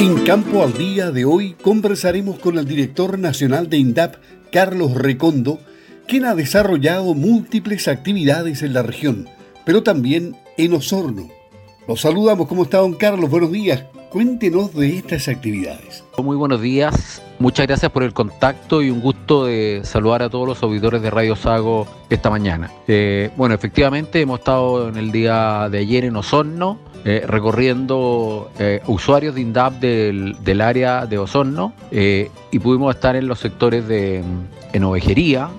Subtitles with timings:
[0.00, 4.14] En Campo al Día de hoy conversaremos con el director nacional de INDAP,
[4.50, 5.58] Carlos Recondo,
[6.08, 9.28] quien ha desarrollado múltiples actividades en la región,
[9.66, 11.28] pero también en Osorno.
[11.86, 13.28] Los saludamos, ¿cómo está don Carlos?
[13.28, 13.84] Buenos días.
[14.10, 16.02] Cuéntenos de estas actividades.
[16.18, 20.48] Muy buenos días, muchas gracias por el contacto y un gusto de saludar a todos
[20.48, 22.72] los auditores de Radio Sago esta mañana.
[22.88, 28.82] Eh, bueno, efectivamente hemos estado en el día de ayer en Osorno, eh, recorriendo eh,
[28.88, 34.24] usuarios de INDAP del, área de Osorno y pudimos estar en los sectores de
[34.72, 35.50] en ovejería,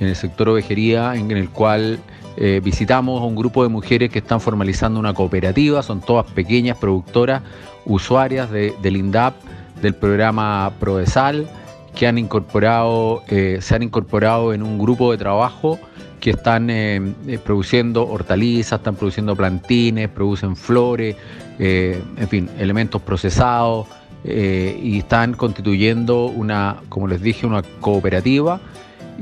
[0.00, 2.00] en el sector ovejería en, el cual
[2.36, 7.42] visitamos a un grupo de mujeres que están formalizando una cooperativa, son todas pequeñas productoras,
[7.84, 9.34] usuarias del INDAP,
[9.80, 11.48] del programa Prodesal,
[11.94, 15.78] que han incorporado, se han incorporado en un grupo de trabajo
[16.22, 21.16] que están eh, eh, produciendo hortalizas, están produciendo plantines, producen flores,
[21.58, 23.88] eh, en fin, elementos procesados
[24.24, 28.60] y están constituyendo una, como les dije, una cooperativa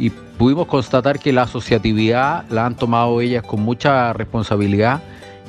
[0.01, 5.03] y pudimos constatar que la asociatividad la han tomado ellas con mucha responsabilidad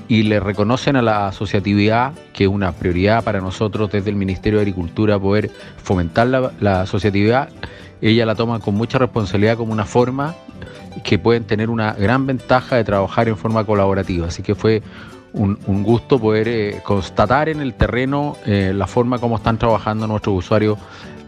[0.09, 4.59] y le reconocen a la asociatividad, que es una prioridad para nosotros desde el Ministerio
[4.59, 5.49] de Agricultura poder
[5.81, 7.47] fomentar la, asociatividad,
[8.01, 10.35] ella la toma con mucha responsabilidad como una forma
[11.05, 14.27] que pueden tener una gran ventaja de trabajar en forma colaborativa.
[14.27, 14.83] Así que fue
[15.31, 20.37] un, gusto poder eh, constatar en el terreno eh, la forma como están trabajando nuestros
[20.37, 20.77] usuarios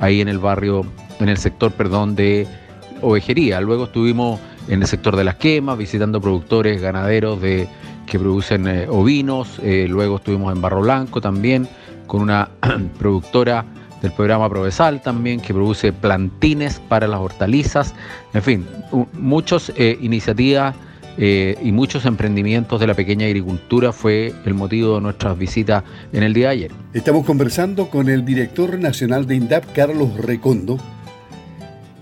[0.01, 0.85] ahí en el barrio,
[1.21, 2.62] en el sector, perdón, de
[3.03, 3.61] ovejería.
[3.61, 7.67] Luego estuvimos en el sector de las quemas, visitando productores ganaderos de,
[8.05, 9.59] que producen eh, ovinos.
[9.61, 11.67] luego estuvimos en Barro Blanco también
[12.07, 12.49] con una
[12.99, 13.65] productora
[14.03, 17.95] del programa Provesal también, que produce plantines para las hortalizas,
[18.33, 18.67] en fin,
[19.13, 20.75] muchas eh, iniciativas
[21.17, 26.23] eh, y muchos emprendimientos de la pequeña agricultura fue el motivo de nuestras visitas en
[26.23, 26.71] el día de ayer.
[26.93, 30.77] Estamos conversando con el director nacional de INDAP, Carlos Recondo.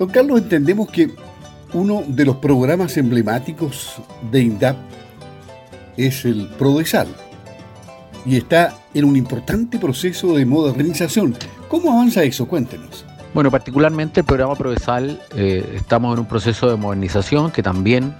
[0.02, 1.12] Don Carlos, entendemos que
[1.74, 4.75] uno de los programas emblemáticos de INDAP
[5.96, 7.08] es el Prodesal
[8.25, 11.36] y está en un importante proceso de modernización.
[11.68, 12.48] ¿Cómo avanza eso?
[12.48, 13.06] Cuéntenos.
[13.36, 18.16] Bueno, particularmente el programa Provesal, eh, estamos en un proceso de modernización que también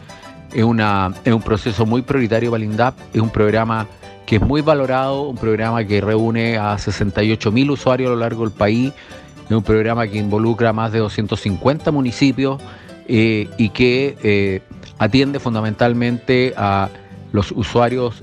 [0.54, 3.88] es, una, es un proceso muy prioritario para el INDAP, es un programa
[4.28, 8.44] que es muy valorado, un programa que reúne a 68 mil usuarios a lo largo
[8.44, 8.94] del país,
[9.50, 12.62] un programa que involucra más de 250 municipios
[13.08, 14.62] eh, y que eh,
[14.98, 16.90] atiende fundamentalmente a
[17.34, 18.22] los usuarios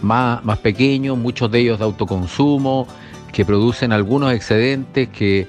[0.00, 2.86] más, más pequeños, muchos de ellos de autoconsumo,
[3.32, 5.46] que producen algunos excedentes que,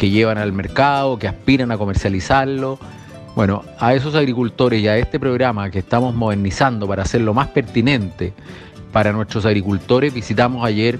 [0.00, 2.78] llevan al mercado, que aspiran a comercializarlo.
[3.36, 8.32] Bueno, a esos agricultores y a este programa que estamos modernizando para hacerlo más pertinente
[8.92, 10.98] para nuestros agricultores, visitamos ayer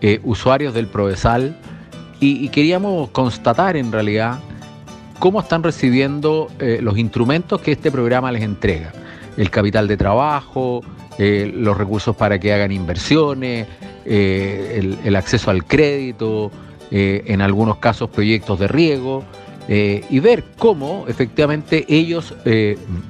[0.00, 1.56] eh, usuarios del Provesal
[2.24, 4.38] y, queríamos constatar en realidad
[5.18, 8.92] cómo están recibiendo eh, los instrumentos que este programa les entrega.
[9.36, 10.82] El capital de trabajo,
[11.18, 13.66] eh, los recursos para que hagan inversiones,
[14.06, 16.50] eh, el, acceso al crédito,
[16.90, 19.24] en algunos casos proyectos de riego,
[19.66, 22.32] y ver cómo efectivamente ellos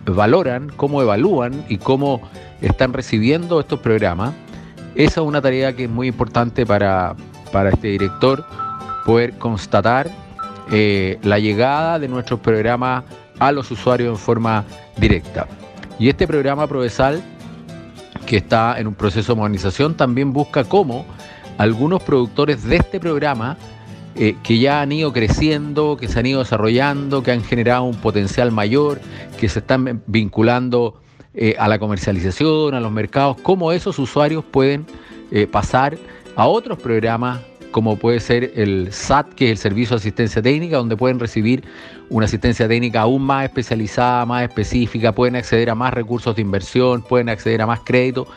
[0.06, 2.22] valoran, cómo evalúan y cómo
[2.62, 4.32] están recibiendo estos programas.
[4.94, 7.14] Esa es una tarea que es muy importante para,
[7.52, 8.46] para este director,
[9.04, 10.10] poder constatar
[10.70, 13.04] la llegada de nuestros programas
[13.38, 14.64] a los usuarios en forma
[14.96, 15.46] directa.
[15.98, 17.22] Y este programa Provesal
[18.24, 21.04] que está en un proceso de modernización, también busca cómo
[21.58, 23.56] algunos productores de este programa,
[24.16, 27.96] eh, que ya han ido creciendo, que se han ido desarrollando, que han generado un
[27.96, 29.00] potencial mayor,
[29.38, 31.00] que se están vinculando
[31.34, 34.86] eh, a la comercialización, a los mercados, cómo esos usuarios pueden
[35.30, 35.96] eh, pasar
[36.36, 37.40] a otros programas
[37.74, 41.64] como puede ser el SAT, que es el Servicio de Asistencia Técnica, donde pueden recibir
[42.08, 47.02] una asistencia técnica aún más especializada, más específica, pueden acceder a más recursos de inversión,
[47.02, 48.28] pueden acceder a más crédito.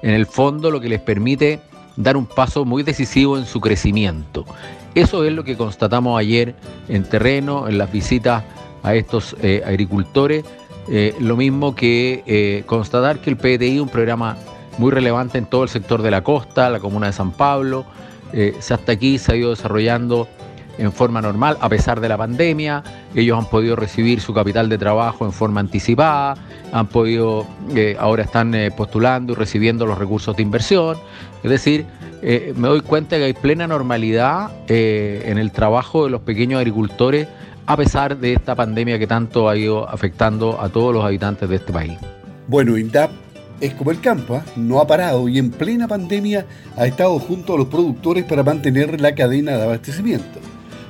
[0.00, 1.60] En el fondo, lo que les permite
[1.96, 4.46] dar un paso muy decisivo en su crecimiento.
[4.94, 6.54] Eso es lo que constatamos ayer
[6.88, 8.44] en terreno, en las visitas
[8.82, 10.42] a estos eh, agricultores.
[10.88, 14.38] Eh, lo mismo que eh, constatar que el PDI es un programa
[14.78, 17.84] muy relevante en todo el sector de la costa, la comuna de San Pablo,
[18.32, 20.28] eh, hasta aquí se ha ido desarrollando
[20.78, 22.82] en forma normal, a pesar de la pandemia.
[23.14, 26.36] Ellos han podido recibir su capital de trabajo en forma anticipada,
[26.72, 30.98] han podido, eh, ahora están eh, postulando y recibiendo los recursos de inversión.
[31.42, 31.86] Es decir,
[32.22, 37.28] me doy cuenta que hay plena normalidad en el trabajo de los pequeños agricultores,
[37.66, 41.56] a pesar de esta pandemia que tanto ha ido afectando a todos los habitantes de
[41.56, 41.98] este país.
[42.48, 43.10] Bueno, INDAP
[43.60, 44.44] es como el campo, ¿ah?
[44.56, 49.00] no ha parado y en plena pandemia ha estado junto a los productores para mantener
[49.00, 50.40] la cadena de abastecimiento.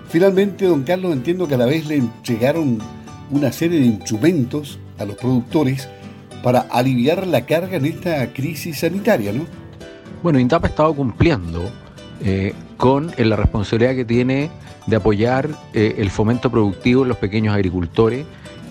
[0.09, 2.79] Finalmente, don Carlos, entiendo que a la vez le entregaron
[3.31, 5.89] una serie de instrumentos a los productores
[6.43, 9.45] para aliviar la carga en esta crisis sanitaria, ¿no?
[10.23, 11.71] Bueno, INDAP ha estado cumpliendo
[12.25, 14.51] eh, con la responsabilidad que tiene
[14.87, 18.25] de apoyar eh, el fomento productivo en los pequeños agricultores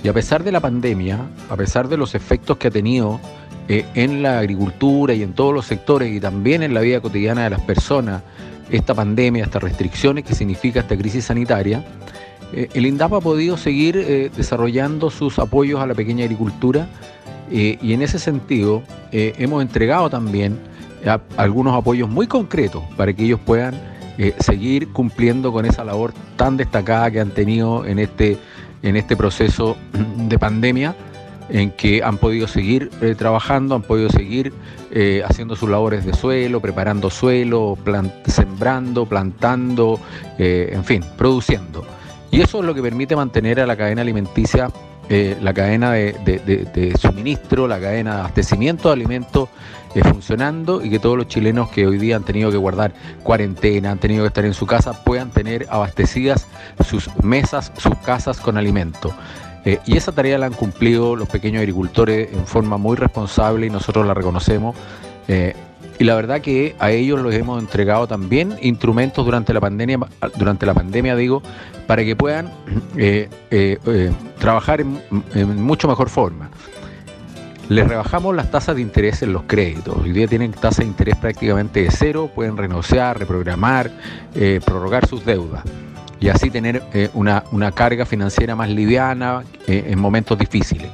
[0.04, 1.20] y a pesar de la pandemia,
[1.50, 3.20] a pesar de los efectos que ha tenido
[3.68, 7.46] eh, en la agricultura y en todos los sectores y también en la vida cotidiana
[7.46, 8.22] de las personas,
[8.70, 11.84] esta pandemia, estas restricciones que significa esta crisis sanitaria,
[12.54, 16.88] eh, el INDAP ha podido seguir eh, desarrollando sus apoyos a la pequeña agricultura
[17.52, 18.82] y en ese sentido
[19.12, 20.58] hemos entregado también
[21.38, 23.80] algunos apoyos muy concretos para que ellos puedan
[24.40, 28.40] seguir cumpliendo con esa labor tan destacada que han tenido en este,
[28.82, 30.96] en este proceso de pandemia
[31.50, 34.54] en que han podido seguir eh, trabajando, han podido seguir
[34.92, 37.78] eh, haciendo sus labores de suelo, preparando suelo,
[38.26, 40.00] sembrando, plantando,
[40.38, 41.86] eh, en fin, produciendo.
[42.32, 44.70] Y eso es lo que permite mantener a la cadena alimenticia,
[45.08, 49.50] la cadena de, suministro, la cadena de abastecimiento de alimentos
[50.04, 52.94] funcionando y que todos los chilenos que hoy día han tenido que guardar
[53.24, 56.48] cuarentena, han tenido que estar en su casa, puedan tener abastecidas
[56.84, 59.14] sus mesas, sus casas con alimento.
[59.66, 63.70] Eh, y esa tarea la han cumplido los pequeños agricultores en forma muy responsable y
[63.70, 64.76] nosotros la reconocemos.
[65.28, 65.56] Eh,
[65.98, 70.00] y la verdad que a ellos les hemos entregado también instrumentos durante la pandemia,
[70.38, 71.42] durante la pandemia digo,
[71.88, 72.52] para que puedan
[72.98, 73.30] eh,
[74.40, 76.50] trabajar en, mucho mejor forma.
[77.68, 79.98] Les rebajamos las tasas de interés en los créditos.
[79.98, 83.90] Hoy día tienen tasas de interés prácticamente de cero, pueden renegociar, reprogramar,
[84.64, 85.64] prorrogar sus deudas
[86.20, 90.90] y así tener eh, una, carga financiera más liviana eh, en momentos difíciles.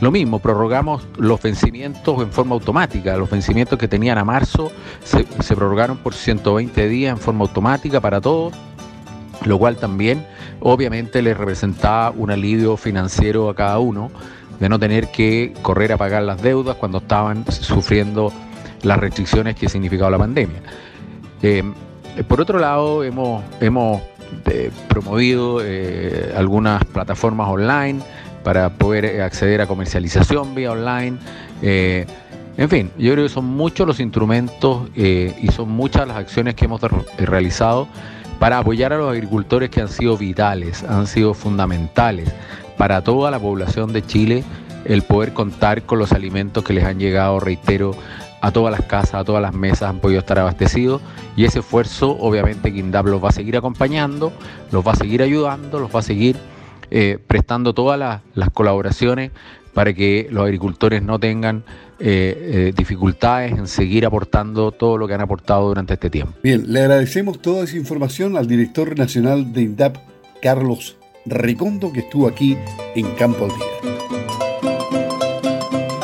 [0.00, 3.16] Lo mismo, prorrogamos los vencimientos en forma automática.
[3.16, 4.72] Los vencimientos que tenían a marzo
[5.04, 5.24] se,
[5.54, 8.52] prorrogaron por 120 días en forma automática para todos,
[9.44, 10.26] lo cual también
[10.60, 14.10] obviamente les representaba un alivio financiero a cada uno
[14.58, 18.32] de no tener que correr a pagar las deudas cuando estaban sufriendo
[18.82, 20.60] las restricciones que significaba la pandemia.
[21.42, 21.62] Eh,
[22.28, 24.02] por otro lado, hemos, hemos
[24.88, 28.00] promovido eh, algunas plataformas online
[28.42, 31.16] para poder acceder a comercialización vía online.
[31.62, 32.06] Eh,
[32.56, 36.54] en fin, yo creo que son muchos los instrumentos eh, y son muchas las acciones
[36.54, 36.80] que hemos
[37.18, 37.88] realizado
[38.38, 42.32] para apoyar a los agricultores que han sido vitales, han sido fundamentales
[42.76, 44.44] para toda la población de Chile
[44.84, 47.96] el poder contar con los alimentos que les han llegado, reitero,
[48.44, 51.00] a todas las casas, a todas las mesas han podido estar abastecidos
[51.34, 54.34] y ese esfuerzo obviamente Quindap los va a seguir acompañando,
[54.70, 56.36] los va a seguir ayudando, los va a seguir
[56.90, 59.30] eh, prestando todas las, colaboraciones
[59.72, 61.64] para que los agricultores no tengan
[61.98, 66.34] eh, eh, dificultades en seguir aportando todo lo que han aportado durante este tiempo.
[66.42, 69.96] Bien, le agradecemos toda esa información al director nacional de INDAP,
[70.42, 72.58] Carlos Ricondo, que estuvo aquí
[72.94, 73.93] en Campo al.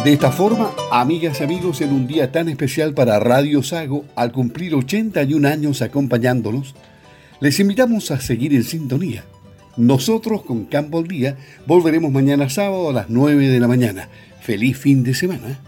[0.04, 4.32] De esta forma, amigas y amigos, en un día tan especial para Radio Sago, al
[4.32, 6.74] cumplir 81 años acompañándolos,
[7.38, 9.24] les invitamos a seguir en sintonía.
[9.76, 11.36] Nosotros con Campo al Día
[11.66, 14.08] volveremos mañana sábado a las 9 de la mañana.
[14.40, 15.60] Feliz fin de semana.